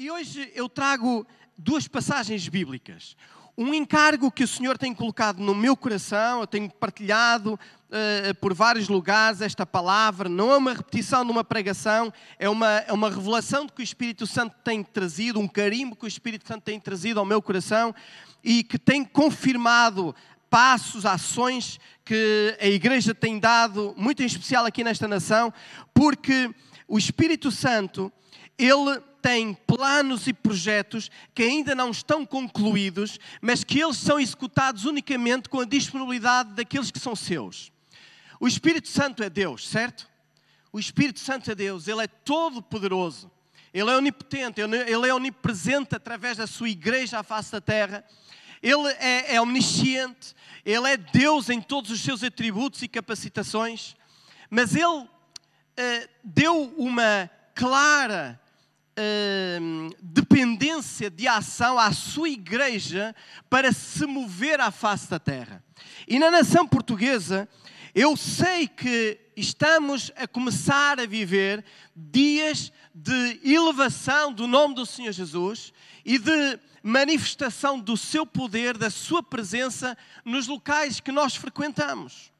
[0.00, 1.26] E hoje eu trago
[1.58, 3.14] duas passagens bíblicas.
[3.54, 8.54] Um encargo que o Senhor tem colocado no meu coração, eu tenho partilhado uh, por
[8.54, 13.10] vários lugares esta palavra, não é uma repetição de uma pregação, é uma, é uma
[13.10, 17.20] revelação que o Espírito Santo tem trazido, um carimbo que o Espírito Santo tem trazido
[17.20, 17.94] ao meu coração
[18.42, 20.16] e que tem confirmado
[20.48, 25.52] passos, ações que a Igreja tem dado, muito em especial aqui nesta nação,
[25.92, 26.50] porque
[26.88, 28.10] o Espírito Santo,
[28.66, 34.84] ele tem planos e projetos que ainda não estão concluídos, mas que eles são executados
[34.84, 37.70] unicamente com a disponibilidade daqueles que são seus.
[38.38, 40.08] O Espírito Santo é Deus, certo?
[40.72, 43.30] O Espírito Santo é Deus, ele é todo poderoso.
[43.72, 48.04] Ele é onipotente, ele é onipresente através da sua igreja à face da terra.
[48.62, 50.34] Ele é, é omnisciente,
[50.64, 53.94] ele é Deus em todos os seus atributos e capacitações.
[54.50, 55.08] Mas ele
[55.76, 58.40] eh, deu uma clara
[59.00, 63.14] uh, dependência de ação à sua igreja
[63.48, 65.64] para se mover à face da terra.
[66.06, 67.48] E na nação portuguesa,
[67.94, 71.64] eu sei que estamos a começar a viver
[71.96, 75.72] dias de elevação do nome do Senhor Jesus
[76.04, 82.32] e de manifestação do seu poder, da sua presença nos locais que nós frequentamos.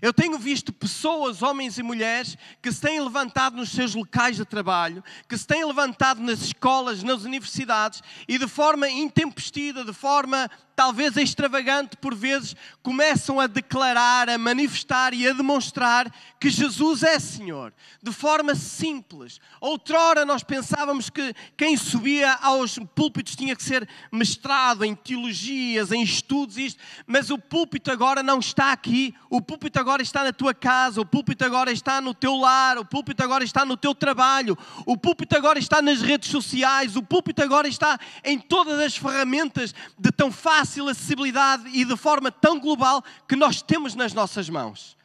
[0.00, 4.44] Eu tenho visto pessoas, homens e mulheres, que se têm levantado nos seus locais de
[4.44, 10.50] trabalho, que se têm levantado nas escolas, nas universidades e de forma intempestiva, de forma
[10.78, 17.18] talvez extravagante por vezes, começam a declarar, a manifestar e a demonstrar que Jesus é
[17.18, 19.40] Senhor, de forma simples.
[19.60, 26.00] Outrora nós pensávamos que quem subia aos púlpitos tinha que ser mestrado em teologias, em
[26.00, 30.54] estudos, isto, mas o púlpito agora não está aqui, o púlpito agora está na tua
[30.54, 34.56] casa, o púlpito agora está no teu lar, o púlpito agora está no teu trabalho,
[34.86, 39.74] o púlpito agora está nas redes sociais, o púlpito agora está em todas as ferramentas
[39.98, 44.50] de tão fácil fácil acessibilidade e de forma tão global que nós temos nas nossas
[44.50, 44.96] mãos.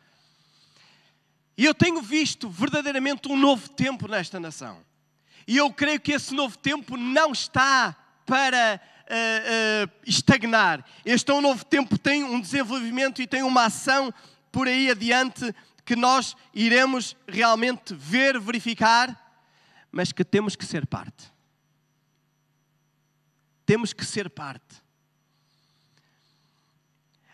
[1.57, 4.83] E eu tenho visto verdadeiramente um novo tempo nesta nação.
[5.47, 10.83] E eu creio que esse novo tempo não está para uh, uh, estagnar.
[11.05, 14.13] Este é um novo tempo, tem um desenvolvimento e tem uma ação
[14.51, 15.53] por aí adiante
[15.85, 19.19] que nós iremos realmente ver, verificar,
[19.91, 21.31] mas que temos que ser parte.
[23.65, 24.83] Temos que ser parte.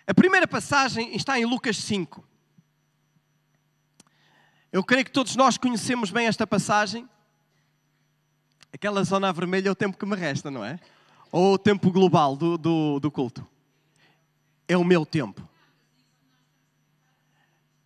[0.10, 2.28] A primeira passagem está em Lucas 5.
[4.72, 7.08] Eu creio que todos nós conhecemos bem esta passagem.
[8.74, 10.80] Aquela zona vermelha é o tempo que me resta, não é?
[11.32, 13.48] Ou o tempo global do, do, do culto?
[14.68, 15.48] É o meu tempo.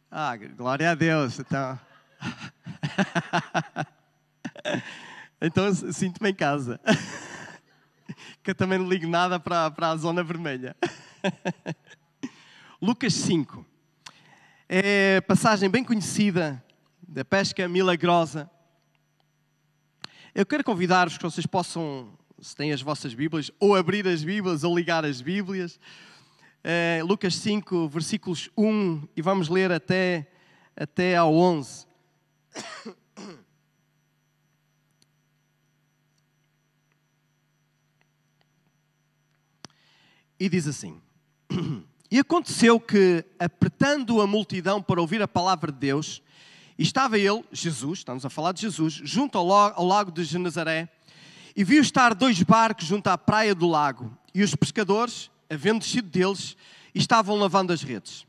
[0.10, 1.40] Ah, glória a Deus.
[1.40, 1.78] Então,
[5.42, 6.80] então sinto-me em casa.
[8.44, 10.76] Que eu também não ligo nada para, para a zona vermelha.
[12.84, 13.66] Lucas 5.
[14.68, 16.62] É passagem bem conhecida
[17.08, 18.52] da pesca milagrosa.
[20.36, 22.12] Eu quero convidar-vos que vocês possam,
[22.42, 25.80] se têm as vossas Bíblias, ou abrir as Bíblias ou ligar as Bíblias.
[26.62, 30.30] É, Lucas 5, versículos 1, e vamos ler até,
[30.76, 31.88] até ao 11.
[40.38, 41.02] E diz assim.
[42.14, 46.22] E aconteceu que, apertando a multidão para ouvir a palavra de Deus,
[46.78, 50.88] estava ele, Jesus, estamos a falar de Jesus, junto ao lago de Genezaré,
[51.56, 56.08] e viu estar dois barcos junto à praia do lago, e os pescadores, havendo descido
[56.08, 56.56] deles,
[56.94, 58.28] estavam lavando as redes.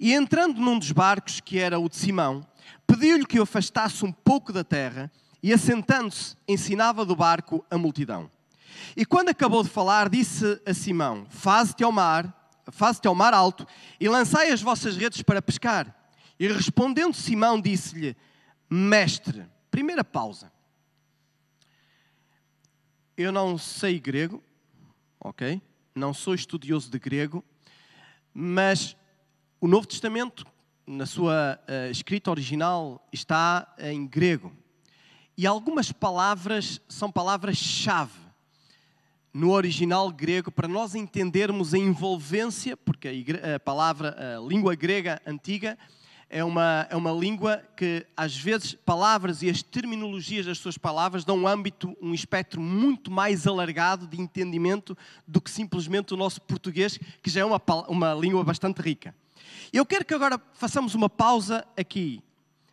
[0.00, 2.44] E entrando num dos barcos, que era o de Simão,
[2.88, 5.08] pediu-lhe que o afastasse um pouco da terra,
[5.40, 8.28] e assentando-se, ensinava do barco a multidão.
[8.96, 13.66] E quando acabou de falar, disse a Simão: Faze-te ao mar faze-te ao mar alto
[13.98, 15.94] e lançai as vossas redes para pescar.
[16.38, 18.16] E respondendo Simão, disse-lhe:
[18.70, 20.52] Mestre, primeira pausa.
[23.16, 24.42] Eu não sei grego,
[25.20, 25.60] ok?
[25.94, 27.44] Não sou estudioso de grego,
[28.32, 28.96] mas
[29.60, 30.46] o Novo Testamento,
[30.86, 34.52] na sua uh, escrita original, está em grego.
[35.36, 38.22] E algumas palavras são palavras-chave
[39.32, 43.08] no original grego para nós entendermos a envolvência, porque
[43.54, 45.78] a, palavra, a língua grega antiga
[46.28, 51.24] é uma, é uma língua que, às vezes, palavras e as terminologias das suas palavras
[51.24, 54.96] dão um âmbito, um espectro muito mais alargado de entendimento
[55.28, 59.14] do que simplesmente o nosso português, que já é uma, uma língua bastante rica.
[59.70, 62.22] Eu quero que agora façamos uma pausa aqui,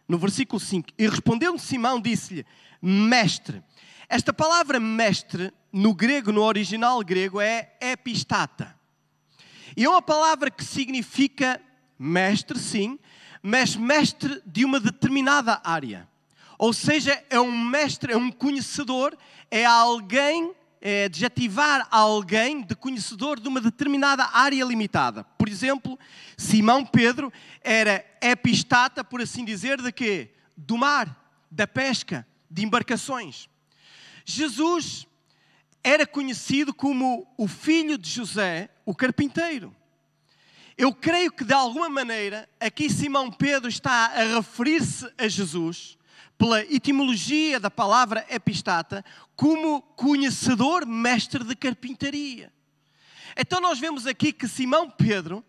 [0.08, 0.90] no versículo 5.
[0.98, 2.46] E respondendo Simão, disse-lhe:
[2.82, 3.62] Mestre.
[4.08, 8.76] Esta palavra mestre, no grego, no original grego, é epistata.
[9.76, 11.62] E é uma palavra que significa
[11.98, 12.98] mestre, sim,
[13.42, 16.08] mas mestre de uma determinada área.
[16.58, 19.18] Ou seja, é um mestre, é um conhecedor,
[19.50, 25.24] é alguém, é adjetivar alguém de conhecedor de uma determinada área limitada.
[25.38, 25.98] Por exemplo,
[26.36, 27.32] Simão Pedro
[27.62, 30.32] era epistata, por assim dizer, de quê?
[30.58, 33.48] Do mar, da pesca, de embarcações.
[34.26, 35.08] Jesus
[35.84, 39.76] era conhecido como o filho de José, o carpinteiro.
[40.78, 45.98] Eu creio que de alguma maneira aqui Simão Pedro está a referir-se a Jesus
[46.38, 49.04] pela etimologia da palavra epistata,
[49.36, 52.50] como conhecedor mestre de carpintaria.
[53.36, 55.44] Então nós vemos aqui que Simão Pedro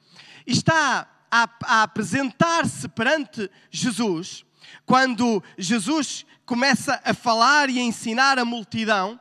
[0.44, 4.44] está a, a apresentar-se perante Jesus,
[4.84, 9.18] quando Jesus começa a falar e a ensinar a multidão,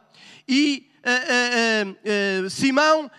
[0.47, 3.09] e uh, uh, Simão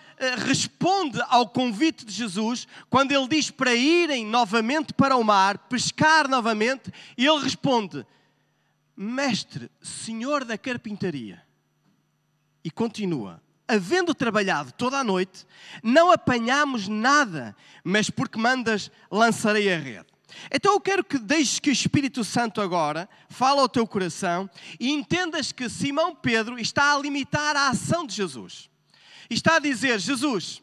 [0.45, 6.27] responde ao convite de Jesus quando ele diz para irem novamente para o mar, pescar
[6.27, 8.05] novamente, e ele responde:
[8.95, 11.41] Mestre, senhor da carpintaria.
[12.63, 15.45] E continua: Havendo trabalhado toda a noite,
[15.81, 20.10] não apanhamos nada, mas porque mandas, lançarei a rede.
[20.51, 24.49] Então eu quero que deixes que o Espírito Santo agora fale ao teu coração
[24.79, 28.69] e entendas que Simão Pedro está a limitar a ação de Jesus.
[29.29, 30.61] Está a dizer: Jesus,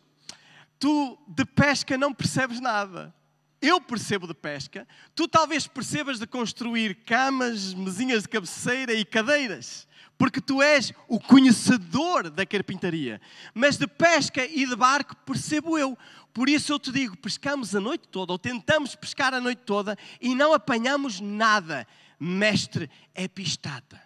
[0.79, 3.15] tu de pesca não percebes nada
[3.61, 9.87] eu percebo de pesca, tu talvez percebas de construir camas, mesinhas de cabeceira e cadeiras,
[10.17, 13.21] porque tu és o conhecedor da carpintaria.
[13.53, 15.99] Mas de pesca e de barco percebo eu.
[16.39, 19.99] Por isso eu te digo: pescamos a noite toda, ou tentamos pescar a noite toda
[20.21, 21.85] e não apanhamos nada.
[22.17, 24.01] Mestre é pistata.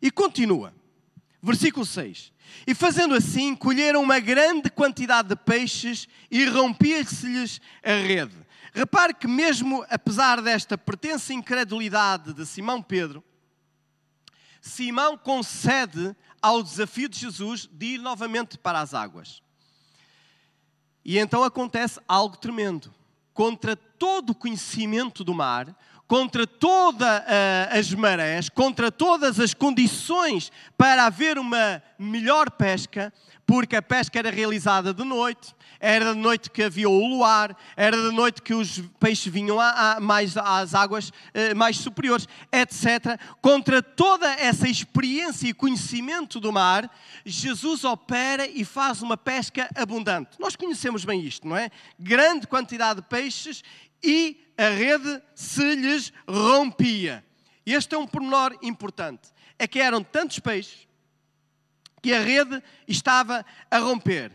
[0.00, 0.72] E continua,
[1.42, 2.32] versículo 6.
[2.64, 8.36] E fazendo assim, colheram uma grande quantidade de peixes e rompia-se-lhes a rede.
[8.72, 13.24] Repare que, mesmo apesar desta pertença incredulidade de Simão Pedro,
[14.60, 19.42] Simão concede ao desafio de Jesus de ir novamente para as águas.
[21.10, 22.88] E então acontece algo tremendo.
[23.34, 25.76] Contra todo o conhecimento do mar,
[26.06, 33.12] contra todas uh, as marés, contra todas as condições para haver uma melhor pesca,
[33.50, 37.96] porque a pesca era realizada de noite, era de noite que havia o luar, era
[37.96, 43.20] de noite que os peixes vinham a, a, mais às águas eh, mais superiores, etc.
[43.42, 46.88] Contra toda essa experiência e conhecimento do mar,
[47.24, 50.36] Jesus opera e faz uma pesca abundante.
[50.38, 51.70] Nós conhecemos bem isto, não é?
[51.98, 53.64] Grande quantidade de peixes
[54.00, 57.24] e a rede se lhes rompia.
[57.66, 59.22] Este é um pormenor importante.
[59.58, 60.88] É que eram tantos peixes
[62.02, 64.32] que a rede estava a romper.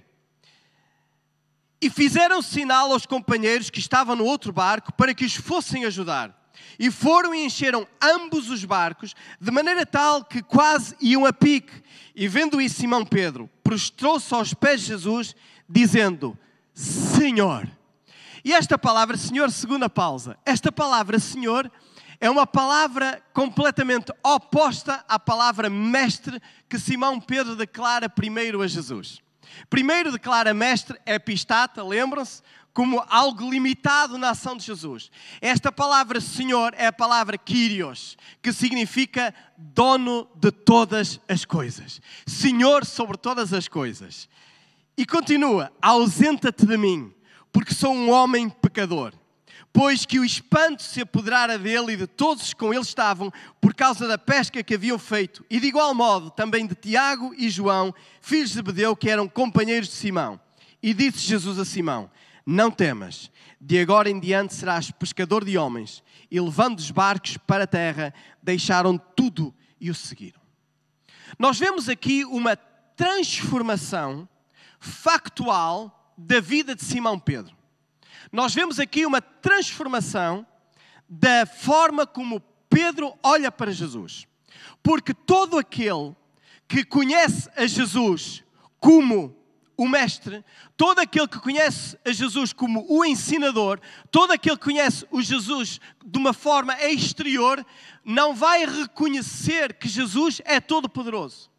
[1.82, 6.46] E fizeram sinal aos companheiros que estavam no outro barco para que os fossem ajudar.
[6.80, 11.84] E foram e encheram ambos os barcos, de maneira tal que quase iam a pique.
[12.16, 15.36] E vendo isso, Simão Pedro prostrou-se aos pés de Jesus,
[15.68, 16.38] dizendo:
[16.74, 17.68] Senhor.
[18.44, 21.72] E esta palavra, Senhor, segunda pausa, esta palavra, Senhor,
[22.20, 29.22] é uma palavra completamente oposta à palavra mestre que Simão Pedro declara primeiro a Jesus.
[29.70, 32.42] Primeiro declara mestre epistata, lembram-se?
[32.74, 35.10] Como algo limitado na ação de Jesus.
[35.40, 42.02] Esta palavra Senhor é a palavra Kyrios, que significa dono de todas as coisas.
[42.28, 44.28] Senhor sobre todas as coisas.
[44.98, 47.14] E continua: ausenta-te de mim,
[47.50, 49.14] porque sou um homem pecador
[49.76, 53.30] pois que o espanto se apoderara dele e de todos com ele estavam,
[53.60, 57.50] por causa da pesca que haviam feito, e de igual modo também de Tiago e
[57.50, 60.40] João, filhos de Bedeu, que eram companheiros de Simão.
[60.82, 62.10] E disse Jesus a Simão:
[62.46, 63.30] Não temas,
[63.60, 66.02] de agora em diante serás pescador de homens.
[66.32, 70.40] E levando os barcos para a terra, deixaram tudo e o seguiram.
[71.38, 74.26] Nós vemos aqui uma transformação
[74.80, 77.55] factual da vida de Simão Pedro
[78.36, 80.46] nós vemos aqui uma transformação
[81.08, 84.28] da forma como Pedro olha para Jesus.
[84.84, 86.14] Porque todo aquele
[86.68, 88.44] que conhece a Jesus
[88.80, 89.34] como
[89.78, 90.44] o Mestre,
[90.76, 93.80] todo aquele que conhece a Jesus como o ensinador,
[94.12, 97.66] todo aquele que conhece o Jesus de uma forma exterior,
[98.04, 101.50] não vai reconhecer que Jesus é todo-poderoso.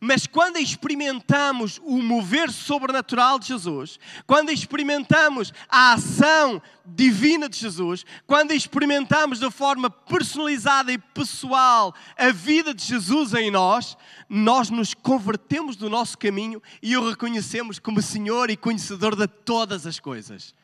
[0.00, 8.04] Mas quando experimentamos o mover sobrenatural de Jesus, quando experimentamos a ação divina de Jesus,
[8.26, 13.96] quando experimentamos de forma personalizada e pessoal a vida de Jesus em nós,
[14.28, 19.86] nós nos convertemos do nosso caminho e o reconhecemos como Senhor e conhecedor de todas
[19.86, 20.54] as coisas.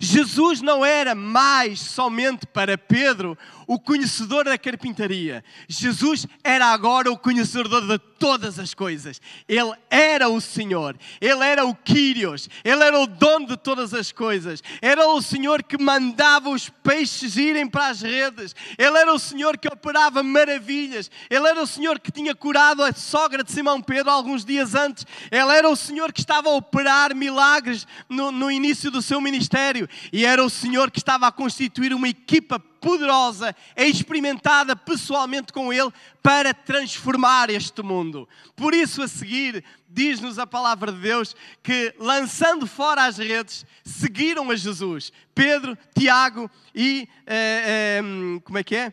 [0.00, 5.44] Jesus não era mais somente para Pedro o conhecedor da carpintaria.
[5.68, 9.20] Jesus era agora o conhecedor de todas as coisas.
[9.48, 14.12] Ele era o Senhor, ele era o Quírios, ele era o dono de todas as
[14.12, 14.62] coisas.
[14.80, 18.54] Era o Senhor que mandava os peixes irem para as redes.
[18.78, 21.10] Ele era o Senhor que operava maravilhas.
[21.30, 25.06] Ele era o Senhor que tinha curado a sogra de Simão Pedro alguns dias antes.
[25.30, 29.88] Ele era o Senhor que estava a operar milagres no, no início do seu ministério.
[30.12, 35.72] E era o Senhor que estava a constituir uma equipa poderosa, é experimentada pessoalmente com
[35.72, 38.28] Ele para transformar este mundo.
[38.54, 44.52] Por isso, a seguir, diz-nos a palavra de Deus que, lançando fora as redes, seguiram
[44.52, 45.12] a Jesus.
[45.34, 47.08] Pedro, Tiago e.
[47.26, 48.92] Eh, eh, como é que é?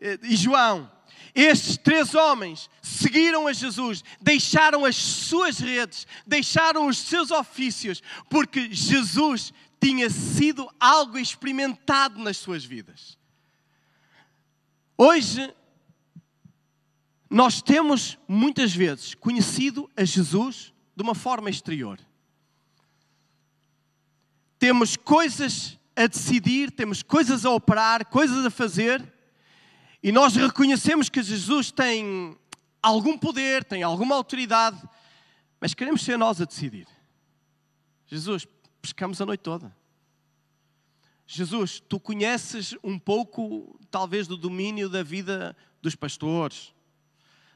[0.00, 0.90] Eh, e João.
[1.32, 8.68] Estes três homens seguiram a Jesus, deixaram as suas redes, deixaram os seus ofícios, porque
[8.72, 13.17] Jesus tinha sido algo experimentado nas suas vidas.
[15.00, 15.54] Hoje,
[17.30, 22.00] nós temos muitas vezes conhecido a Jesus de uma forma exterior.
[24.58, 29.00] Temos coisas a decidir, temos coisas a operar, coisas a fazer,
[30.02, 32.36] e nós reconhecemos que Jesus tem
[32.82, 34.82] algum poder, tem alguma autoridade,
[35.60, 36.88] mas queremos ser nós a decidir.
[38.08, 38.48] Jesus,
[38.82, 39.77] pescamos a noite toda.
[41.30, 46.72] Jesus, tu conheces um pouco, talvez, do domínio da vida dos pastores.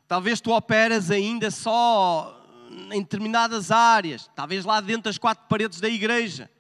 [0.06, 2.38] Talvez tu operas ainda só
[2.92, 6.50] em determinadas áreas, talvez lá dentro das quatro paredes da igreja.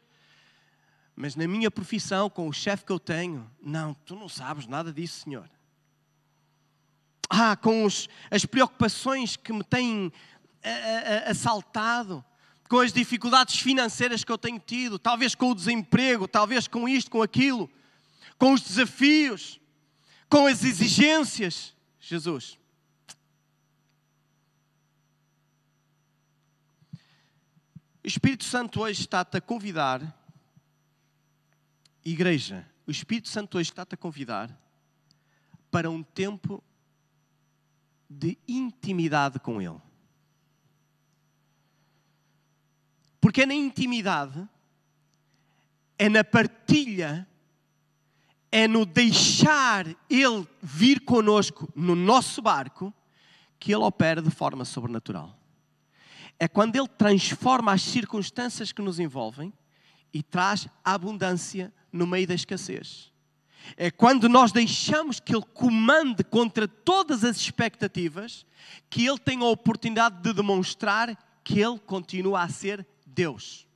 [1.14, 4.90] Mas na minha profissão, com o chefe que eu tenho, não, tu não sabes nada
[4.90, 5.50] disso, Senhor.
[7.28, 10.10] Ah, com os, as preocupações que me têm
[11.26, 12.24] assaltado
[12.72, 17.10] com as dificuldades financeiras que eu tenho tido, talvez com o desemprego, talvez com isto,
[17.10, 17.70] com aquilo,
[18.38, 19.60] com os desafios,
[20.26, 21.76] com as exigências.
[22.00, 22.58] Jesus.
[28.02, 30.00] O Espírito Santo hoje está-te a convidar,
[32.02, 34.50] igreja, o Espírito Santo hoje está-te a convidar
[35.70, 36.64] para um tempo
[38.08, 39.91] de intimidade com Ele.
[43.22, 44.48] Porque é na intimidade,
[45.96, 47.24] é na partilha,
[48.50, 52.92] é no deixar Ele vir conosco no nosso barco
[53.60, 55.38] que Ele opera de forma sobrenatural.
[56.36, 59.52] É quando Ele transforma as circunstâncias que nos envolvem
[60.12, 63.12] e traz abundância no meio da escassez.
[63.76, 68.44] É quando nós deixamos que Ele comande contra todas as expectativas,
[68.90, 73.66] que Ele tem a oportunidade de demonstrar que Ele continua a ser Deus.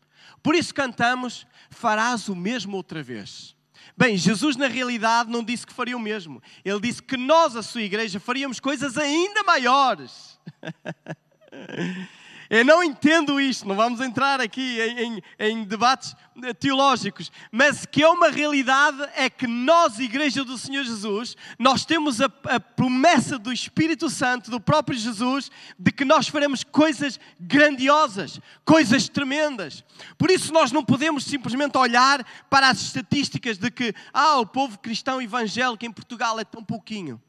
[0.42, 3.56] Por isso cantamos: farás o mesmo outra vez.
[3.96, 6.42] Bem, Jesus na realidade não disse que faria o mesmo.
[6.64, 10.38] Ele disse que nós, a sua igreja, faríamos coisas ainda maiores.
[12.48, 16.14] Eu não entendo isto, não vamos entrar aqui em, em, em, debates
[16.60, 22.20] teológicos, mas que é uma realidade é que nós, Igreja do Senhor Jesus, nós temos
[22.20, 28.40] a, a promessa do Espírito Santo, do próprio Jesus, de que nós faremos coisas grandiosas,
[28.64, 29.84] coisas tremendas.
[30.16, 34.78] Por isso nós não podemos simplesmente olhar para as estatísticas de que ah, o povo
[34.78, 37.20] cristão evangélico em Portugal é tão pouquinho.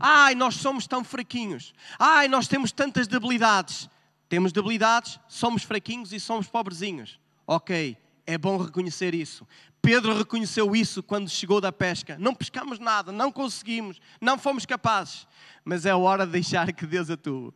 [0.00, 1.72] Ai, nós somos tão fraquinhos.
[1.98, 3.88] Ai, nós temos tantas debilidades.
[4.28, 7.18] Temos debilidades, somos fraquinhos e somos pobrezinhos.
[7.46, 9.46] Ok, é bom reconhecer isso.
[9.82, 12.16] Pedro reconheceu isso quando chegou da pesca.
[12.18, 15.26] Não pescamos nada, não conseguimos, não fomos capazes.
[15.62, 17.52] Mas é hora de deixar que Deus atue.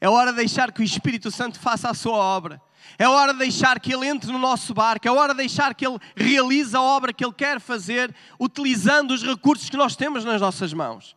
[0.00, 2.60] É hora de deixar que o Espírito Santo faça a sua obra.
[2.98, 5.06] É hora de deixar que Ele entre no nosso barco.
[5.06, 9.22] É hora de deixar que Ele realize a obra que Ele quer fazer, utilizando os
[9.22, 11.16] recursos que nós temos nas nossas mãos.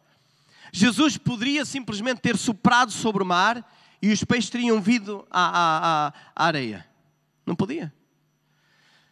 [0.72, 3.66] Jesus poderia simplesmente ter soprado sobre o mar
[4.02, 6.88] e os peixes teriam vindo à, à, à areia.
[7.46, 7.94] Não podia.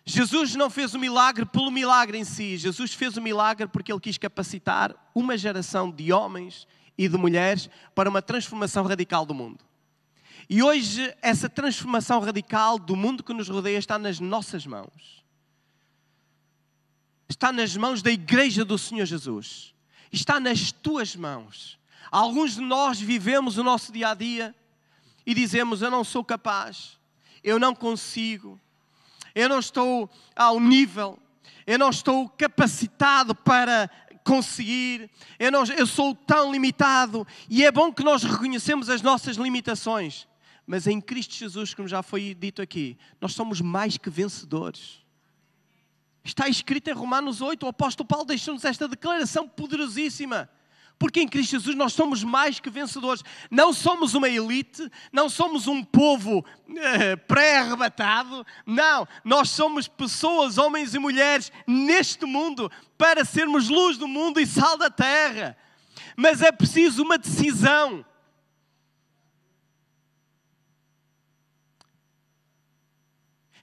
[0.05, 2.55] Jesus não fez o milagre pelo milagre em si.
[2.55, 6.65] Jesus fez o milagre porque ele quis capacitar uma geração de homens
[6.97, 9.65] e de mulheres para uma transformação radical do mundo.
[10.49, 15.25] E hoje essa transformação radical do mundo que nos rodeia está nas nossas mãos.
[17.27, 19.75] Está nas mãos da igreja do Senhor Jesus.
[20.09, 21.77] Está nas tuas mãos.
[22.09, 24.55] Alguns de nós vivemos o nosso dia a dia
[25.27, 26.97] e dizemos: Eu não sou capaz,
[27.43, 28.59] eu não consigo,
[29.35, 31.19] eu não estou ao nível,
[31.67, 33.91] eu não estou capacitado para
[34.23, 37.27] conseguir, eu, não, eu sou tão limitado.
[37.49, 40.25] E é bom que nós reconhecemos as nossas limitações.
[40.65, 45.05] Mas em Cristo Jesus, como já foi dito aqui, nós somos mais que vencedores.
[46.23, 50.49] Está escrito em Romanos 8, o apóstolo Paulo deixou-nos esta declaração poderosíssima.
[50.99, 53.23] Porque em Cristo Jesus nós somos mais que vencedores.
[53.51, 56.43] Não somos uma elite, não somos um povo
[56.75, 58.45] eh, pré-arrebatado.
[58.65, 64.47] Não, nós somos pessoas, homens e mulheres, neste mundo, para sermos luz do mundo e
[64.47, 65.55] sal da terra.
[66.15, 68.03] Mas é preciso uma decisão.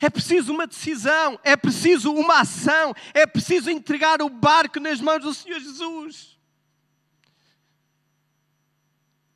[0.01, 5.23] É preciso uma decisão, é preciso uma ação, é preciso entregar o barco nas mãos
[5.23, 6.35] do Senhor Jesus.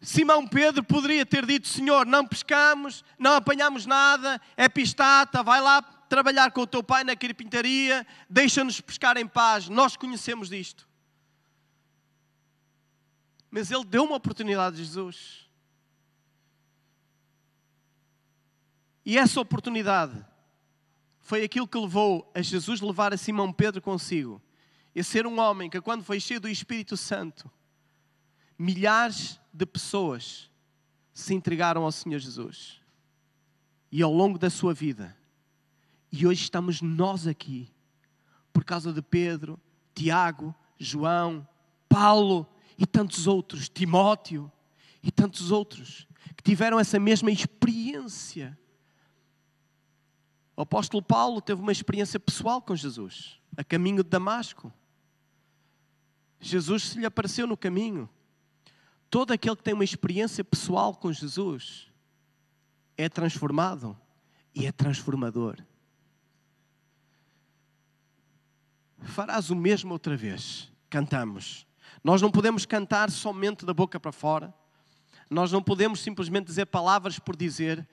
[0.00, 5.82] Simão Pedro poderia ter dito: Senhor, não pescamos, não apanhamos nada, é pistata, vai lá
[5.82, 9.68] trabalhar com o teu pai na carpintaria, deixa-nos pescar em paz.
[9.68, 10.88] Nós conhecemos disto.
[13.50, 15.48] Mas ele deu uma oportunidade a Jesus.
[19.04, 20.24] E essa oportunidade
[21.20, 24.40] foi aquilo que levou a Jesus levar a Simão Pedro consigo.
[24.94, 27.50] E ser um homem que, quando foi cheio do Espírito Santo,
[28.58, 30.50] milhares de pessoas
[31.14, 32.80] se entregaram ao Senhor Jesus.
[33.90, 35.16] E ao longo da sua vida.
[36.12, 37.72] E hoje estamos nós aqui,
[38.52, 39.58] por causa de Pedro,
[39.94, 41.46] Tiago, João,
[41.88, 42.46] Paulo
[42.76, 44.50] e tantos outros, Timóteo
[45.02, 48.58] e tantos outros, que tiveram essa mesma experiência.
[50.56, 54.72] O apóstolo Paulo teve uma experiência pessoal com Jesus, a caminho de Damasco.
[56.40, 58.08] Jesus se lhe apareceu no caminho
[59.10, 61.88] todo aquele que tem uma experiência pessoal com Jesus
[62.96, 63.98] é transformado
[64.54, 65.56] e é transformador.
[69.02, 70.70] Farás o mesmo outra vez.
[70.90, 71.66] Cantamos.
[72.02, 74.52] Nós não podemos cantar somente da boca para fora.
[75.30, 77.86] Nós não podemos simplesmente dizer palavras por dizer.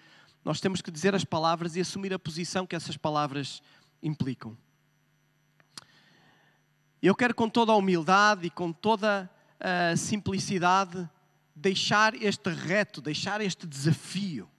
[0.43, 3.61] Nós temos que dizer as palavras e assumir a posição que essas palavras
[4.01, 4.57] implicam.
[7.01, 11.09] Eu quero, com toda a humildade e com toda uh, simplicidade,
[11.55, 14.49] deixar este reto, deixar este desafio,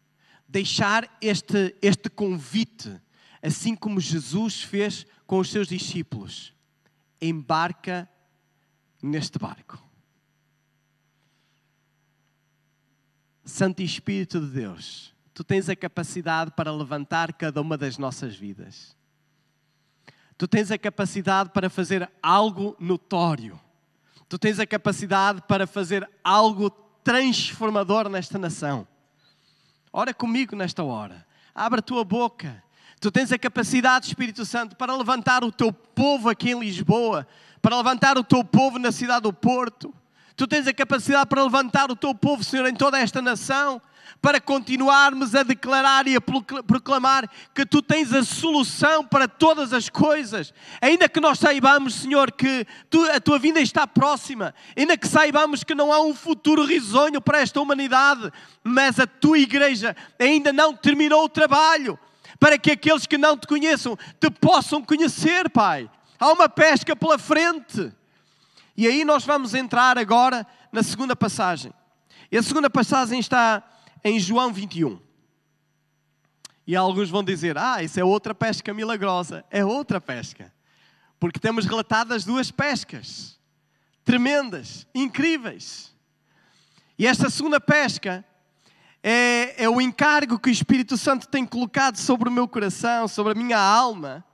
[0.49, 3.01] deixar este, este convite,
[3.43, 6.55] assim como Jesus fez com os seus discípulos.
[7.21, 8.09] Embarca
[9.03, 9.83] neste barco.
[13.45, 18.97] Santo Espírito de Deus, tu tens a capacidade para levantar cada uma das nossas vidas.
[20.37, 23.59] Tu tens a capacidade para fazer algo notório
[24.29, 26.71] Tu tens a capacidade para fazer algo
[27.05, 28.87] transformador nesta nação.
[29.93, 31.25] Ora comigo nesta hora.
[31.55, 32.63] Abre a tua boca.
[33.01, 37.27] Tu tens a capacidade, Espírito Santo, para levantar o teu povo aqui em Lisboa,
[37.63, 39.95] para levantar o teu povo na cidade do Porto.
[40.37, 43.81] Tu tens a capacidade para levantar o teu povo, Senhor, em toda esta nação
[44.21, 49.89] para continuarmos a declarar e a proclamar que tu tens a solução para todas as
[49.89, 50.53] coisas.
[50.81, 55.65] Ainda que nós saibamos, Senhor, que tu, a tua vinda está próxima, ainda que saibamos
[55.65, 58.31] que não há um futuro risonho para esta humanidade,
[58.63, 61.99] mas a tua igreja ainda não terminou o trabalho
[62.39, 65.91] para que aqueles que não te conheçam te possam conhecer, Pai.
[66.19, 67.93] Há uma pesca pela frente.
[68.77, 71.73] E aí nós vamos entrar agora na segunda passagem.
[72.31, 73.63] E a segunda passagem está
[74.05, 75.01] em João 21.
[76.67, 79.45] E alguns vão dizer: Ah, isso é outra pesca milagrosa.
[79.51, 80.53] É outra pesca.
[81.19, 83.37] Porque temos relatado as duas pescas
[84.05, 85.93] tremendas, incríveis.
[86.97, 88.25] E esta segunda pesca
[89.03, 93.33] é, é, o encargo que o Espírito Santo tem colocado sobre o meu coração, sobre
[93.33, 94.25] a minha alma,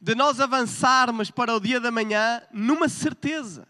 [0.00, 3.68] de nós avançarmos para o dia da manhã numa certeza.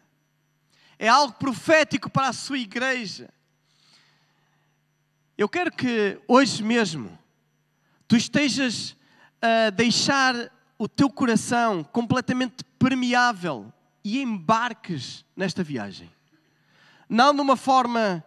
[0.99, 3.29] É algo profético para a sua igreja.
[5.37, 7.19] Eu quero que hoje mesmo
[8.07, 8.97] tu estejas
[9.41, 13.73] a deixar o teu coração completamente permeável
[14.05, 16.11] e embarques nesta viagem.
[17.09, 18.25] Não de uma forma,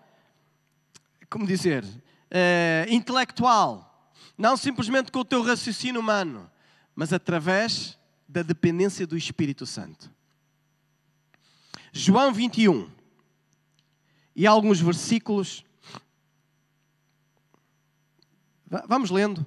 [1.29, 6.49] como dizer, uh, intelectual, não simplesmente com o teu raciocínio humano,
[6.95, 10.11] mas através da dependência do Espírito Santo.
[11.91, 12.89] João 21
[14.35, 15.63] e alguns versículos
[18.87, 19.45] Vamos lendo.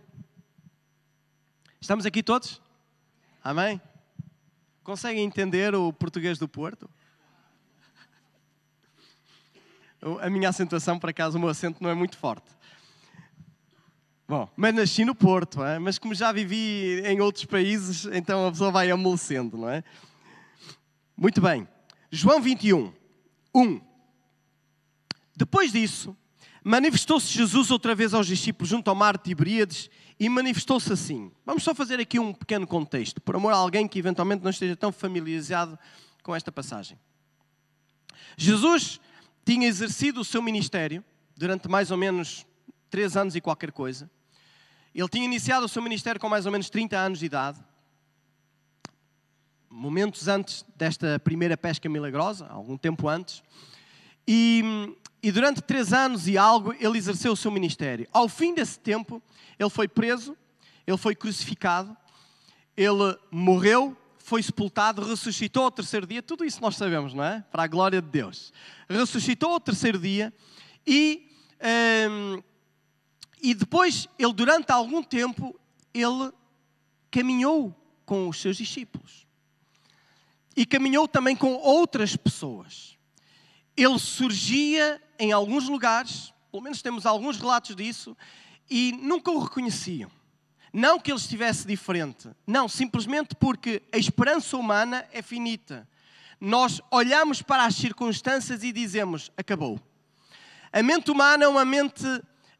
[1.80, 2.62] Estamos aqui todos?
[3.42, 3.80] Amém?
[4.84, 6.88] Conseguem entender o português do Porto?
[10.20, 12.55] A minha acentuação, por acaso, o meu acento não é muito forte.
[14.28, 15.78] Bom, mas nasci no Porto, é?
[15.78, 19.84] mas como já vivi em outros países, então a pessoa vai amolecendo, não é?
[21.16, 21.66] Muito bem.
[22.10, 22.92] João 21,
[23.54, 23.80] 1.
[25.36, 26.16] Depois disso,
[26.64, 31.30] manifestou-se Jesus outra vez aos discípulos junto ao mar de Tiberíades e manifestou-se assim.
[31.44, 34.74] Vamos só fazer aqui um pequeno contexto, por amor a alguém que eventualmente não esteja
[34.74, 35.78] tão familiarizado
[36.24, 36.98] com esta passagem.
[38.36, 39.00] Jesus
[39.44, 41.04] tinha exercido o seu ministério
[41.36, 42.44] durante mais ou menos
[42.90, 44.10] três anos e qualquer coisa.
[44.96, 47.60] Ele tinha iniciado o seu ministério com mais ou menos 30 anos de idade,
[49.68, 53.42] momentos antes desta primeira pesca milagrosa, algum tempo antes.
[54.26, 54.64] E,
[55.22, 58.08] e, durante três anos e algo ele exerceu o seu ministério.
[58.10, 59.22] Ao fim desse tempo,
[59.58, 60.34] ele foi preso,
[60.86, 61.94] ele foi crucificado,
[62.74, 66.22] ele morreu, foi sepultado, ressuscitou ao terceiro dia.
[66.22, 67.44] Tudo isso nós sabemos, não é?
[67.52, 68.50] Para a glória de Deus.
[68.88, 70.32] Ressuscitou ao terceiro dia
[70.86, 71.28] e.
[72.10, 72.42] Hum,
[73.40, 75.58] e depois, ele durante algum tempo,
[75.92, 76.32] ele
[77.10, 79.26] caminhou com os seus discípulos.
[80.56, 82.96] E caminhou também com outras pessoas.
[83.76, 88.16] Ele surgia em alguns lugares, pelo menos temos alguns relatos disso,
[88.70, 90.10] e nunca o reconheciam.
[90.72, 95.88] Não que ele estivesse diferente, não, simplesmente porque a esperança humana é finita.
[96.40, 99.80] Nós olhamos para as circunstâncias e dizemos: acabou.
[100.72, 102.04] A mente humana é uma mente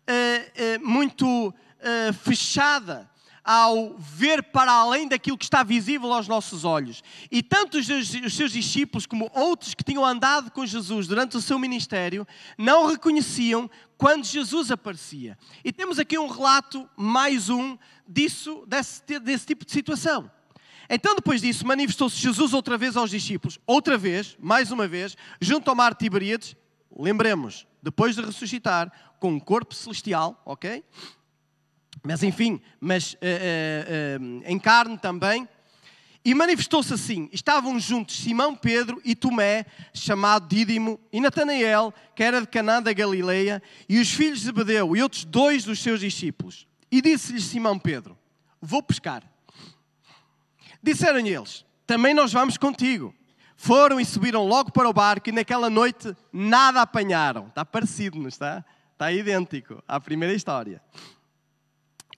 [0.09, 3.11] uh, muito uh, fechada
[3.47, 7.01] ao ver para além daquilo que está visível aos nossos olhos.
[7.31, 11.41] E tanto os, os seus discípulos como outros que tinham andado com Jesus durante o
[11.41, 12.27] seu ministério
[12.59, 15.39] não reconheciam quando Jesus aparecia.
[15.65, 20.29] E temos aqui um relato, mais um, disso, desse, desse tipo de situação.
[20.91, 25.69] Então, depois disso, manifestou-se Jesus outra vez aos discípulos, outra vez, mais uma vez, junto
[25.69, 26.57] ao mar de Tiberíades.
[26.97, 30.83] Lembremos, depois de ressuscitar, com um corpo celestial, ok?
[32.03, 35.49] Mas enfim, mas uh, uh, uh, em carne também.
[36.25, 42.41] E manifestou-se assim: estavam juntos Simão Pedro e Tomé, chamado Dídimo, e Natanael, que era
[42.41, 46.67] de Canaã da Galileia, e os filhos de Zebedeu e outros dois dos seus discípulos.
[46.91, 48.19] E disse-lhes Simão Pedro:
[48.61, 49.23] Vou pescar.
[50.83, 53.15] Disseram-lhe eles: Também nós vamos contigo.
[53.57, 57.49] Foram e subiram logo para o barco, e naquela noite nada apanharam.
[57.49, 58.65] Está parecido, não está?
[58.93, 60.83] Está idêntico à primeira história.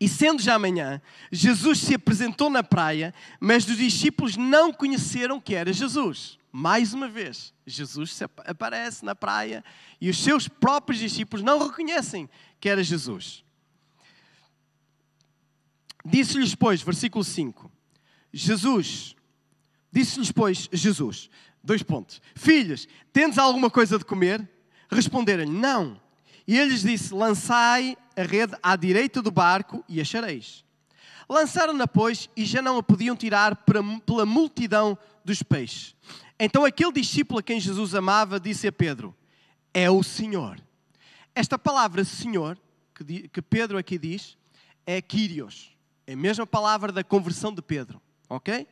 [0.01, 5.55] E sendo já amanhã, Jesus se apresentou na praia, mas os discípulos não conheceram que
[5.55, 6.39] era Jesus.
[6.53, 9.65] Mais uma vez, Jesus aparece na praia
[10.01, 12.29] e os seus próprios discípulos não reconhecem
[12.61, 13.45] que era Jesus.
[16.05, 17.71] Disse-lhes, pois, versículo 5:
[18.33, 19.15] Jesus,
[19.93, 21.31] disse-lhes, pois, Jesus,
[21.63, 24.49] dois pontos: Filhos, tendes alguma coisa de comer?
[24.91, 26.01] Responderam-lhe: Não.
[26.47, 30.65] E ele lhes disse: Lançai a rede à direita do barco e achareis.
[31.29, 35.95] Lançaram-na, pois, e já não a podiam tirar pela multidão dos peixes.
[36.41, 39.15] Então aquele discípulo a quem Jesus amava disse a Pedro:
[39.75, 40.59] É o Senhor.
[41.35, 42.59] Esta palavra Senhor,
[43.33, 44.37] que Pedro aqui diz,
[44.87, 45.77] é Kyrios.
[46.07, 48.01] É a mesma palavra da conversão de Pedro.
[48.29, 48.67] Ok?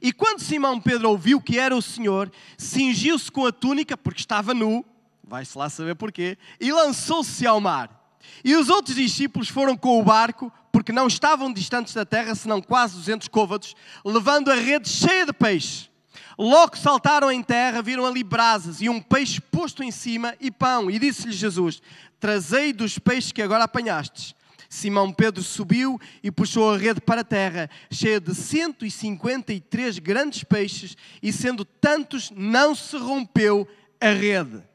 [0.00, 4.52] E quando Simão Pedro ouviu que era o Senhor, cingiu-se com a túnica, porque estava
[4.54, 4.84] nu,
[5.22, 8.00] vai-se lá saber porquê, e lançou-se ao mar.
[8.44, 12.60] E os outros discípulos foram com o barco, porque não estavam distantes da terra, senão
[12.60, 13.74] quase 200 côvados,
[14.04, 15.90] levando a rede cheia de peixe.
[16.38, 20.90] Logo saltaram em terra, viram ali brasas e um peixe posto em cima e pão.
[20.90, 21.82] E disse-lhe Jesus:
[22.18, 24.34] Trazei dos peixes que agora apanhastes.
[24.70, 30.96] Simão Pedro subiu e puxou a rede para a terra, cheia de 153 grandes peixes,
[31.22, 33.68] e sendo tantos, não se rompeu
[34.00, 34.70] a rede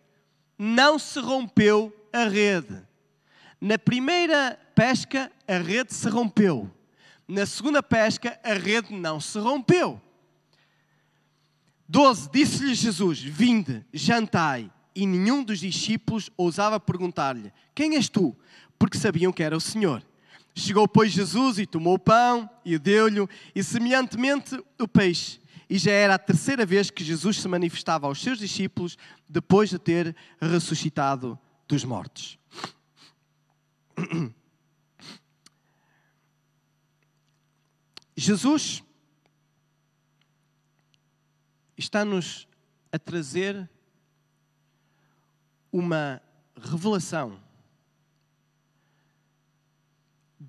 [0.58, 2.82] não se rompeu a rede.
[3.60, 6.72] Na primeira pesca, a rede se rompeu.
[7.28, 10.02] Na segunda pesca, a rede não se rompeu.
[11.88, 12.30] 12.
[12.32, 14.72] Disse-lhe Jesus: Vinde, jantai.
[14.98, 18.36] E nenhum dos discípulos ousava perguntar-lhe: Quem és tu?
[18.86, 20.06] Porque sabiam que era o Senhor.
[20.54, 25.42] Chegou, pois, Jesus e tomou o pão e o deu-lhe, e semelhantemente o peixe.
[25.68, 28.96] E já era a terceira vez que Jesus se manifestava aos seus discípulos
[29.28, 31.36] depois de ter ressuscitado
[31.68, 32.38] dos mortos.
[38.16, 38.84] Jesus
[41.76, 42.48] está-nos
[42.92, 43.68] a trazer
[45.72, 46.22] uma
[46.56, 47.44] revelação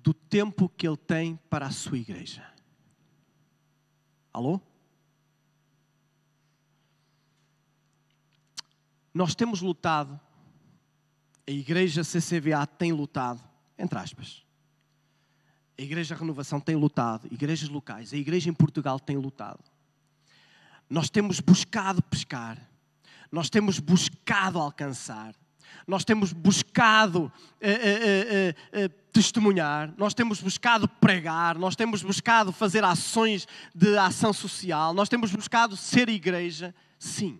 [0.03, 2.45] do tempo que Ele tem para a sua igreja.
[4.31, 4.61] Alô?
[9.13, 10.19] Nós temos lutado,
[11.47, 13.41] a igreja CCVA tem lutado,
[13.77, 14.45] entre aspas,
[15.77, 19.63] A Igreja Renovação tem lutado, igrejas locais, a Igreja em Portugal tem lutado.
[20.89, 22.57] Nós temos buscado pescar,
[23.31, 25.35] nós temos buscado alcançar,
[25.85, 32.83] nós temos buscado eh, eh, eh, testemunhar, nós temos buscado pregar, nós temos buscado fazer
[32.83, 37.39] ações de ação social, nós temos buscado ser igreja, sim.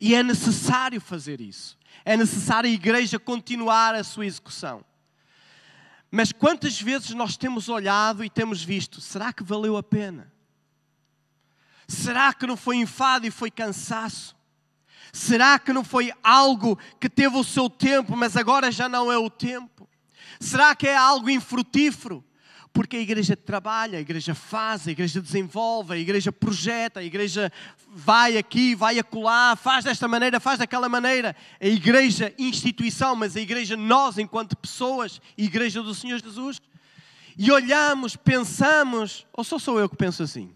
[0.00, 1.76] E é necessário fazer isso.
[2.04, 4.84] É necessário a igreja continuar a sua execução.
[6.10, 10.32] Mas quantas vezes nós temos olhado e temos visto, será que valeu a pena?
[11.86, 14.37] Será que não foi enfado e foi cansaço?
[15.12, 19.18] Será que não foi algo que teve o seu tempo, mas agora já não é
[19.18, 19.88] o tempo?
[20.40, 22.24] Será que é algo infrutífero?
[22.72, 27.50] Porque a igreja trabalha, a igreja faz, a igreja desenvolve, a igreja projeta, a igreja
[27.88, 31.34] vai aqui, vai acolá, faz desta maneira, faz daquela maneira.
[31.60, 36.60] A igreja, instituição, mas a igreja, nós, enquanto pessoas, igreja do Senhor Jesus.
[37.36, 40.54] E olhamos, pensamos, ou só sou eu que penso assim?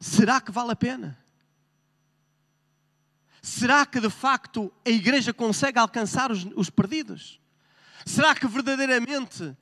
[0.00, 1.23] Será que vale a pena?
[3.44, 7.38] Será que de facto a igreja consegue alcançar os, os perdidos?
[8.06, 9.54] Será que verdadeiramente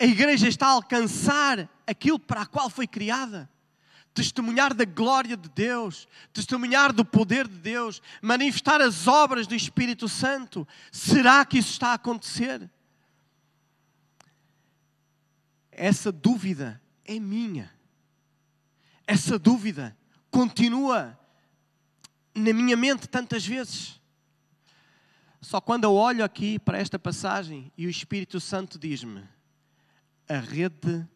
[0.00, 3.48] a igreja está a alcançar aquilo para a qual foi criada?
[4.12, 10.08] Testemunhar da glória de Deus, testemunhar do poder de Deus, manifestar as obras do Espírito
[10.08, 10.66] Santo.
[10.90, 12.68] Será que isso está a acontecer?
[15.70, 17.72] Essa dúvida é minha.
[19.06, 19.96] Essa dúvida
[20.32, 21.16] continua
[22.34, 24.00] na minha mente tantas vezes.
[25.40, 29.22] Só quando eu olho aqui para esta passagem e o Espírito Santo diz-me:
[30.28, 31.06] a rede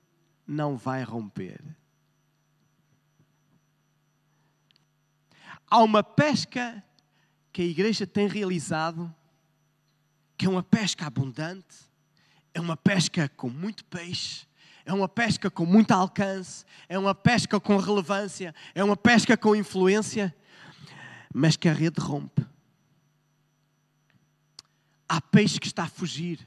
[0.47, 1.61] não vai romper.
[5.71, 6.83] Há uma pesca
[7.53, 9.15] que a igreja tem realizado,
[10.37, 11.77] que é uma pesca abundante,
[12.55, 14.47] é uma pesca com muito peixe,
[14.85, 19.55] é uma pesca com muito alcance, é uma pesca com relevância, é uma pesca com
[19.55, 20.35] influência,
[21.39, 22.45] mas que a rede rompe.
[25.09, 26.47] Há peixe que está a fugir,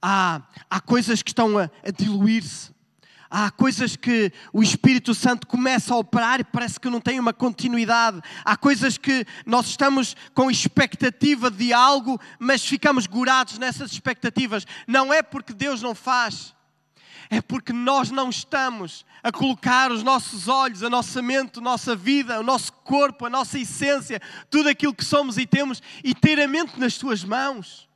[0.00, 2.74] há, há coisas que estão a, a diluir-se,
[3.28, 7.32] Há coisas que o Espírito Santo começa a operar e parece que não tem uma
[7.32, 8.22] continuidade.
[8.44, 14.64] Há coisas que nós estamos com expectativa de algo, mas ficamos gurados nessas expectativas.
[14.86, 16.54] Não é porque Deus não faz,
[17.30, 21.96] é porque nós não estamos a colocar os nossos olhos, a nossa mente, a nossa
[21.96, 26.96] vida, o nosso corpo, a nossa essência, tudo aquilo que somos e temos, inteiramente nas
[26.96, 27.88] tuas mãos.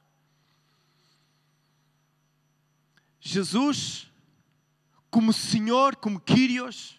[3.21, 4.11] Jesus,
[5.11, 6.99] como Senhor, como Kyrios,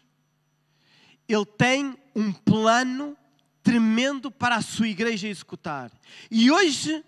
[1.28, 3.18] Ele tem um plano
[3.64, 5.92] tremendo para a sua igreja executar.
[6.30, 7.04] E hoje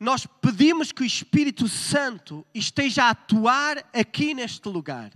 [0.00, 5.12] nós pedimos que o Espírito Santo esteja a atuar aqui neste lugar.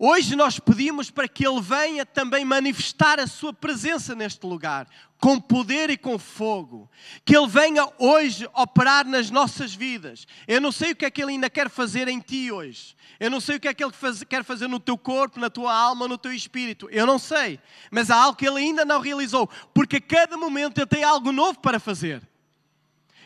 [0.00, 4.86] Hoje nós pedimos para que Ele venha também manifestar a Sua presença neste lugar,
[5.20, 6.88] com poder e com fogo.
[7.24, 10.24] Que Ele venha hoje operar nas nossas vidas.
[10.46, 12.96] Eu não sei o que é que Ele ainda quer fazer em ti hoje.
[13.20, 13.92] Eu não sei o que é que Ele
[14.26, 16.88] quer fazer no teu corpo, na tua alma, no teu espírito.
[16.90, 17.60] Eu não sei.
[17.90, 19.48] Mas há algo que Ele ainda não realizou.
[19.74, 22.27] Porque a cada momento Ele tem algo novo para fazer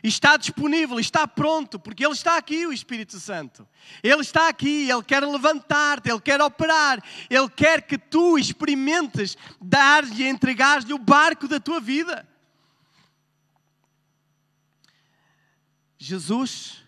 [0.02, 3.66] está disponível, está pronto, porque Ele está aqui, o Espírito Santo.
[4.02, 10.26] Ele está aqui, Ele quer levantar-te, Ele quer operar, Ele quer que tu experimentes dar-lhe,
[10.26, 12.26] entregar-lhe o barco da tua vida.
[15.96, 16.82] Jesus,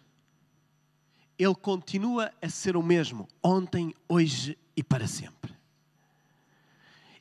[1.38, 5.54] Ele continua a ser o mesmo, ontem, hoje e para sempre.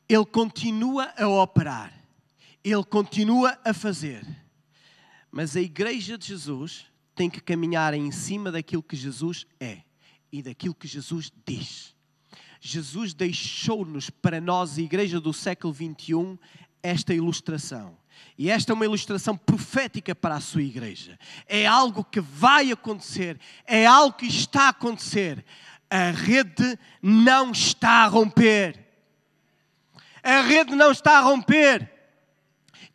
[0.08, 1.92] Ele continua a operar,
[2.64, 4.43] Ele continua a fazer.
[5.36, 9.78] Mas a igreja de Jesus tem que caminhar em cima daquilo que Jesus é
[10.30, 11.92] e daquilo que Jesus diz.
[12.60, 16.38] Jesus deixou-nos para nós, a igreja do século 21,
[16.80, 17.98] esta ilustração.
[18.38, 21.18] E esta é uma ilustração profética para a sua igreja.
[21.48, 25.44] É algo que vai acontecer, é algo que está a acontecer.
[25.90, 28.86] A rede não está a romper.
[30.22, 31.93] A rede não está a romper.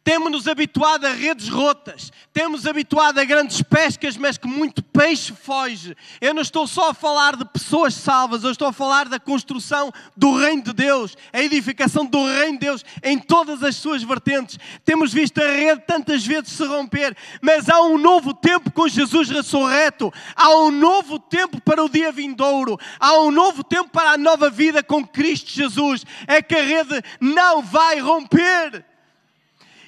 [0.10, 5.95] Temos-nos habituado a redes rotas, temos habituado a grandes pescas, mas que muito peixe foge.
[6.19, 9.93] Eu não estou só a falar de pessoas salvas, eu estou a falar da construção
[10.17, 14.58] do reino de Deus, a edificação do reino de Deus em todas as suas vertentes.
[14.84, 19.30] Temos visto a rede tantas vezes se romper, mas há um novo tempo com Jesus
[19.30, 24.17] ressurreto, há um novo tempo para o dia vindouro, há um novo tempo para a
[24.17, 26.04] nova vida com Cristo Jesus.
[26.26, 28.88] É que a rede não vai romper.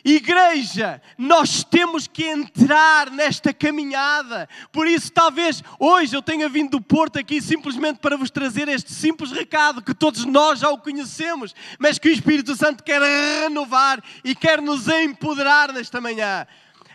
[0.03, 4.49] Igreja, nós temos que entrar nesta caminhada.
[4.71, 8.91] Por isso, talvez hoje eu tenha vindo do Porto aqui simplesmente para vos trazer este
[8.91, 13.01] simples recado que todos nós já o conhecemos, mas que o Espírito Santo quer
[13.43, 16.47] renovar e quer nos empoderar nesta manhã.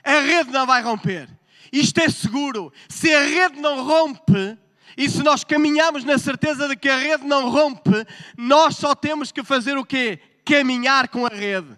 [0.03, 1.29] A rede não vai romper.
[1.73, 2.73] Isto é seguro.
[2.89, 4.59] Se a rede não rompe,
[4.97, 8.05] e se nós caminhamos na certeza de que a rede não rompe,
[8.37, 10.19] nós só temos que fazer o quê?
[10.45, 11.77] Caminhar com a rede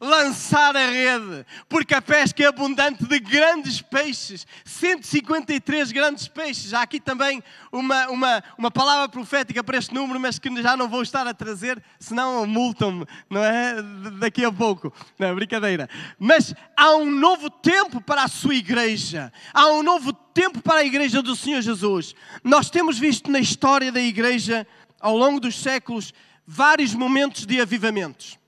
[0.00, 6.72] lançar a rede, porque a pesca é abundante de grandes peixes 153 grandes peixes.
[6.74, 10.88] Há aqui também uma, uma, uma palavra profética para este número, mas que já não
[10.88, 13.82] vou estar a trazer, senão multam-me, não é?
[14.18, 14.92] Daqui a pouco.
[15.18, 15.88] Não, é brincadeira.
[16.18, 20.84] Mas há um novo tempo para a sua igreja, há um novo tempo para a
[20.84, 22.14] igreja do Senhor Jesus.
[22.42, 24.66] Nós temos visto na história da igreja,
[25.00, 26.12] ao longo dos séculos,
[26.46, 28.38] vários momentos de avivamentos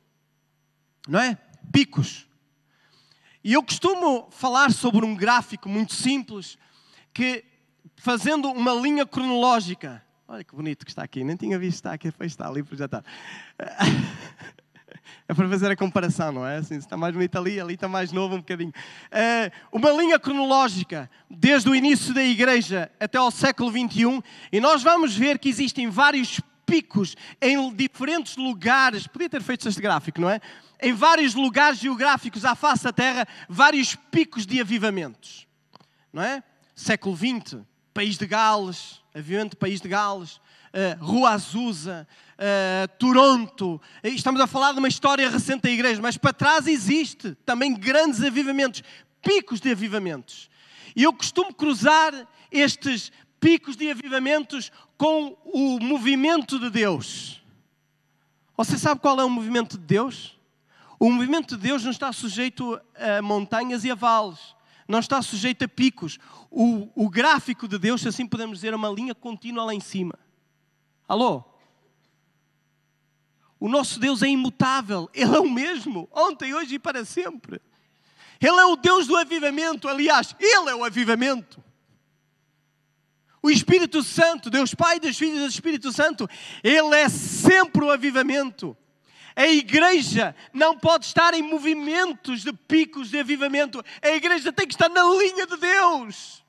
[1.07, 1.39] não é?
[1.73, 2.27] Picos.
[3.43, 6.59] E eu costumo falar sobre um gráfico muito simples
[7.15, 7.45] que,
[7.97, 12.09] fazendo uma linha cronológica, olha que bonito que está aqui, nem tinha visto, está aqui,
[12.09, 13.05] depois está ali, já está.
[15.29, 16.59] É para fazer a comparação, não é?
[16.59, 18.73] Assim, está mais bonito ali, ali está mais novo um bocadinho.
[19.11, 24.85] É, uma linha cronológica, desde o início da igreja até ao século 21, e nós
[24.85, 29.07] vamos ver que existem vários picos em diferentes lugares.
[29.07, 30.41] Podia ter feito este gráfico, não é?
[30.83, 35.47] Em vários lugares geográficos à face da Terra, vários picos de avivamentos,
[36.13, 36.43] não é?
[36.75, 37.61] Século XX,
[37.95, 43.81] País de Gales, avivamento País de Gales, uh, Rua Azusa, uh, Toronto.
[44.05, 48.23] Estamos a falar de uma história recente da igreja, mas para trás existe também grandes
[48.23, 48.83] avivamentos,
[49.23, 50.51] picos de avivamentos.
[50.95, 52.13] E eu costumo cruzar
[52.51, 53.11] estes
[53.47, 57.41] picos de avivamentos com o movimento de Deus.
[58.57, 60.37] Você sabe qual é o movimento de Deus?
[60.99, 64.57] O movimento de Deus não está sujeito a montanhas e a vales,
[64.89, 66.19] não está sujeito a picos.
[66.51, 69.79] O, o gráfico de Deus, se assim podemos dizer, é uma linha contínua lá em
[69.79, 70.19] cima.
[71.07, 71.45] Alô?
[73.61, 77.63] O nosso Deus é imutável, Ele é o mesmo, ontem, hoje e para sempre.
[78.41, 81.65] Ele é o Deus do avivamento, aliás, Ele é o avivamento.
[83.47, 86.29] O Espírito Santo, Deus Pai, Deus Filho e do Espírito Santo,
[86.65, 88.77] Ele é sempre o avivamento.
[89.37, 93.85] A igreja não pode estar em movimentos de picos de avivamento.
[94.03, 96.45] A igreja tem que estar na linha de Deus.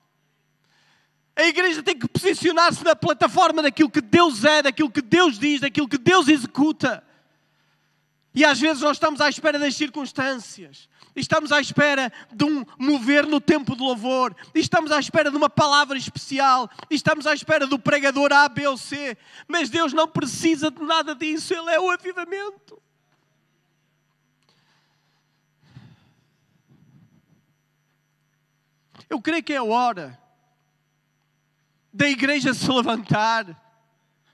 [1.36, 5.62] A igreja tem que posicionar-se na plataforma daquilo que Deus é, daquilo que Deus diz,
[5.62, 7.04] daquilo que Deus executa.
[8.34, 10.90] E às vezes nós estamos à espera das circunstâncias.
[11.18, 14.36] Estamos à espera de um mover no tempo de louvor.
[14.54, 16.70] Estamos à espera de uma palavra especial.
[16.92, 19.18] Estamos à espera do pregador A, B ou C.
[19.48, 21.56] Mas Deus não precisa de nada disso.
[21.56, 22.80] Ele é o avivamento.
[29.10, 30.20] Eu creio que é hora
[31.92, 33.67] da igreja se levantar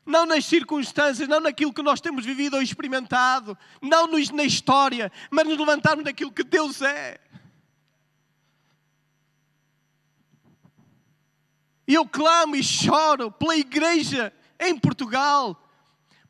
[0.06, 5.12] não nas circunstâncias, não naquilo que nós temos vivido ou experimentado, não nos, na história,
[5.32, 7.20] mas nos levantarmos naquilo que Deus é.
[11.88, 15.60] E eu clamo e choro pela igreja em Portugal,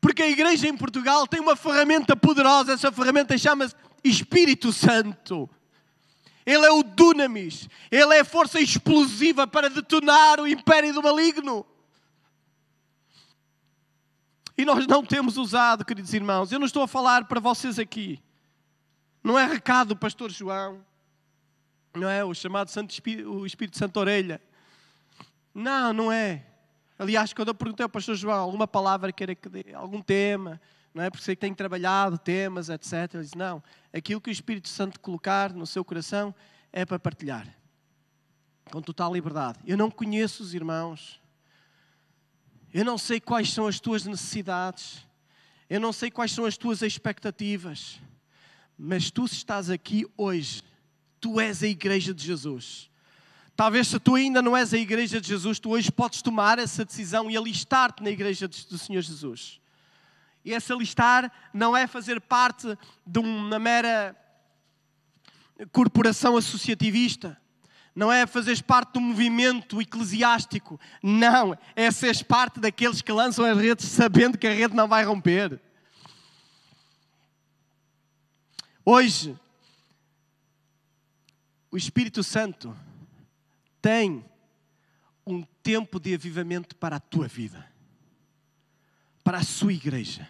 [0.00, 5.48] porque a igreja em Portugal tem uma ferramenta poderosa, essa ferramenta chama-se Espírito Santo.
[6.44, 11.64] Ele é o dunamis, ele é a força explosiva para detonar o império do maligno.
[14.56, 16.52] E nós não temos usado, queridos irmãos.
[16.52, 18.22] Eu não estou a falar para vocês aqui.
[19.22, 20.84] Não é recado do pastor João.
[21.94, 24.40] Não é o chamado Santo Espírito, o Espírito Santo Orelha.
[25.54, 26.44] Não, não é.
[26.98, 30.60] Aliás, quando eu perguntei ao pastor João alguma palavra queira que dê, algum tema,
[30.92, 31.10] não é?
[31.10, 33.14] Porque sei que tem trabalhado temas, etc.
[33.14, 33.62] Ele disse: Não,
[33.92, 36.34] aquilo que o Espírito Santo colocar no seu coração
[36.72, 37.48] é para partilhar.
[38.70, 39.58] Com total liberdade.
[39.66, 41.20] Eu não conheço os irmãos.
[42.74, 45.06] Eu não sei quais são as tuas necessidades.
[45.70, 48.00] Eu não sei quais são as tuas expectativas.
[48.76, 50.60] Mas tu estás aqui hoje.
[51.20, 52.90] Tu és a igreja de Jesus.
[53.54, 56.84] Talvez se tu ainda não és a igreja de Jesus, tu hoje podes tomar essa
[56.84, 59.60] decisão e alistar-te na igreja do Senhor Jesus.
[60.44, 62.76] E esse alistar não é fazer parte
[63.06, 64.16] de uma mera
[65.70, 67.40] corporação associativista
[67.94, 73.56] não é fazeres parte do movimento eclesiástico, não, é seres parte daqueles que lançam as
[73.56, 75.60] redes sabendo que a rede não vai romper.
[78.84, 79.38] Hoje,
[81.70, 82.76] o Espírito Santo
[83.80, 84.24] tem
[85.26, 87.66] um tempo de avivamento para a tua vida,
[89.22, 90.28] para a sua igreja.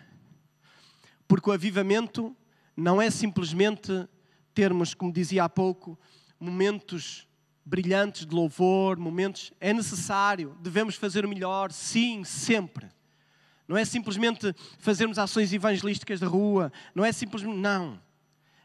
[1.27, 2.37] Porque o avivamento
[2.77, 4.09] não é simplesmente
[4.55, 5.99] termos, como dizia há pouco,
[6.39, 7.27] momentos
[7.65, 9.53] brilhantes de louvor, momentos.
[9.61, 12.89] É necessário, devemos fazer o melhor, sim, sempre.
[13.67, 17.57] Não é simplesmente fazermos ações evangelísticas da rua, não é simplesmente.
[17.57, 18.01] Não.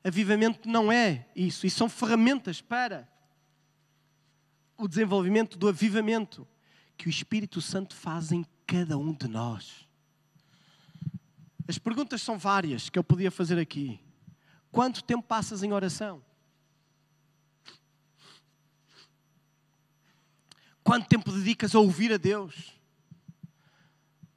[0.04, 1.66] Avivamento não é isso.
[1.66, 3.08] E são ferramentas para
[4.78, 6.48] o desenvolvimento do avivamento
[6.98, 9.88] que o Espírito Santo faz em cada um de nós.
[11.68, 14.00] As perguntas são várias que eu podia fazer aqui.
[14.72, 16.22] Quanto tempo passas em oração?
[20.90, 22.74] Quanto tempo dedicas a ouvir a Deus?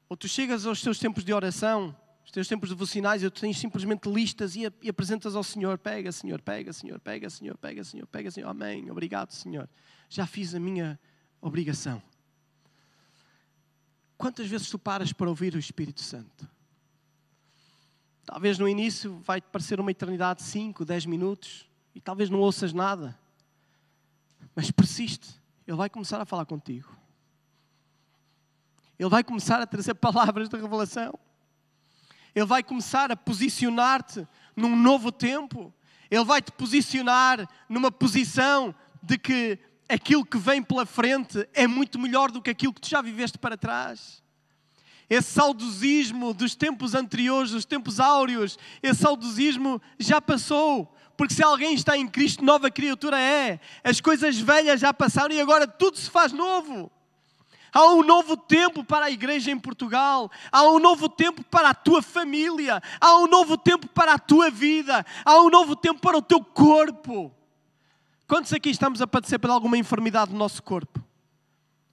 [0.07, 1.97] Ou tu chegas aos teus tempos de oração,
[2.27, 6.13] os teus tempos devocionais, e tu tens simplesmente listas e, e apresentas ao Senhor: pega,
[6.13, 9.67] Senhor, pega, Senhor, pega, Senhor, pega, Senhor, pega, Senhor, amém, obrigado, Senhor.
[10.11, 11.01] Já fiz a minha
[11.41, 12.03] obrigação.
[14.19, 16.47] Quantas vezes tu paras para ouvir o Espírito Santo?
[18.27, 23.19] Talvez no início vai-te parecer uma eternidade, 5, 10 minutos, e talvez não ouças nada.
[24.55, 26.97] Mas persiste, Ele vai começar a falar contigo.
[28.99, 31.19] Ele vai começar a trazer palavras de revelação.
[32.35, 35.73] Ele vai começar a posicionar-te num novo tempo.
[36.11, 39.59] Ele vai te posicionar numa posição de que
[39.89, 43.39] aquilo que vem pela frente é muito melhor do que aquilo que tu já viveste
[43.39, 44.23] para trás.
[45.09, 50.95] Esse saudosismo dos tempos anteriores, dos tempos áureos, esse saudosismo já passou.
[51.23, 53.61] Porque se alguém está em Cristo, nova criatura é.
[53.85, 56.91] As coisas velhas já passaram e agora tudo se faz novo.
[57.73, 60.29] Há um novo tempo para a igreja em Portugal.
[60.51, 62.83] Há um novo tempo para a tua família.
[63.01, 65.07] Há um novo tempo para a tua vida.
[65.25, 67.33] Há um novo tempo para o teu corpo.
[68.27, 71.01] Quantos aqui estamos a padecer por alguma enfermidade no nosso corpo?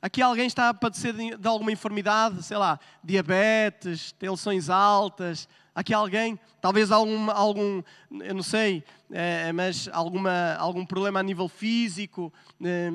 [0.01, 5.47] Aqui alguém está a padecer de alguma enfermidade, sei lá, diabetes, tensões altas.
[5.79, 7.81] Aqui alguém, talvez algum, algum
[8.19, 12.33] eu não sei, é, mas alguma, algum problema a nível físico.
[12.61, 12.91] É,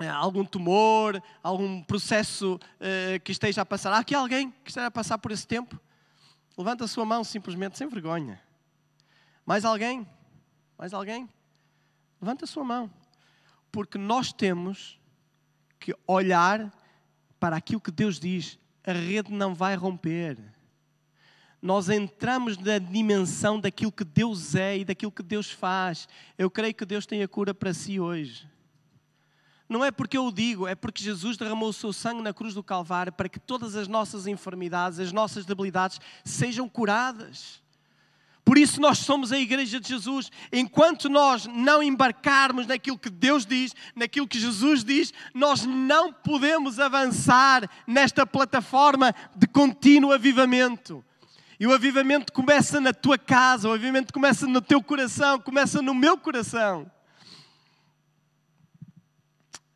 [0.00, 3.92] é, algum tumor, algum processo uh, que esteja a passar.
[3.92, 5.78] Há aqui alguém que esteja a passar por esse tempo?
[6.56, 8.40] Levanta a sua mão simplesmente, sem vergonha.
[9.44, 10.08] Mais alguém?
[10.78, 11.28] Mais alguém?
[12.18, 12.90] Levanta a sua mão.
[13.70, 14.98] Porque nós temos
[15.78, 16.72] que olhar
[17.38, 18.58] para aquilo que Deus diz.
[18.86, 20.55] A rede não vai romper.
[21.66, 26.08] Nós entramos na dimensão daquilo que Deus é e daquilo que Deus faz.
[26.38, 28.48] Eu creio que Deus tem a cura para si hoje.
[29.68, 32.54] Não é porque eu o digo, é porque Jesus derramou o seu sangue na cruz
[32.54, 37.60] do Calvário para que todas as nossas enfermidades, as nossas debilidades sejam curadas.
[38.44, 40.30] Por isso nós somos a igreja de Jesus.
[40.52, 46.78] Enquanto nós não embarcarmos naquilo que Deus diz, naquilo que Jesus diz, nós não podemos
[46.78, 51.04] avançar nesta plataforma de contínuo avivamento.
[51.58, 55.94] E o avivamento começa na tua casa, o avivamento começa no teu coração, começa no
[55.94, 56.90] meu coração.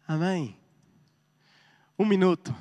[0.07, 0.59] Amém?
[1.99, 2.55] Um minuto.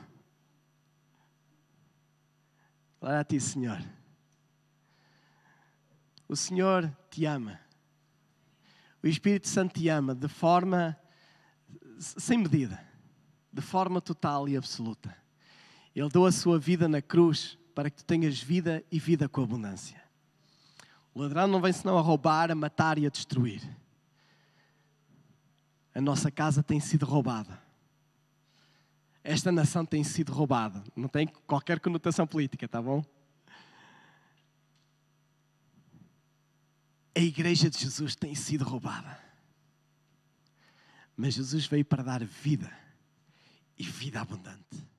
[3.02, 3.84] Glória a ti, Senhor.
[6.28, 7.60] O Senhor te ama.
[9.04, 10.98] O Espírito Santo te ama de forma
[12.00, 12.82] sem medida,
[13.52, 15.14] de forma total e absoluta.
[15.94, 19.42] Ele deu a sua vida na cruz para que tu tenhas vida e vida com
[19.42, 20.04] abundância.
[21.14, 23.62] O ladrão não vem senão a roubar, a matar e a destruir
[25.96, 27.62] a nossa casa tem sido roubada.
[29.24, 30.84] Esta nação tem sido roubada.
[30.94, 33.02] Não tem qualquer conotação política, tá bom?
[37.16, 39.18] A igreja de Jesus tem sido roubada.
[41.16, 42.70] Mas Jesus veio para dar vida
[43.78, 44.90] e vida abundante.